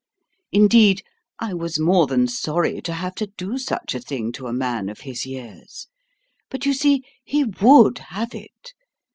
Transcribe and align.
Indeed, 0.51 1.03
I 1.37 1.53
was 1.53 1.77
more 1.77 2.07
than 2.07 2.27
sorry 2.27 2.81
to 2.81 2.93
have 2.93 3.13
to 3.21 3.27
do 3.27 3.59
such 3.59 3.93
a 3.93 3.99
thing 3.99 4.31
to 4.31 4.47
a 4.47 4.51
man 4.51 4.89
of 4.89 5.01
his 5.01 5.27
years; 5.27 5.89
but 6.49 6.65
you 6.65 6.73
see 6.73 7.03
he 7.23 7.43
WOULD 7.43 7.99
have 8.09 8.33
it. 8.33 8.73